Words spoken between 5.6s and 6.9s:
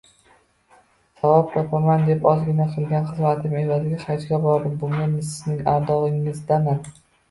ardog`ingizdaman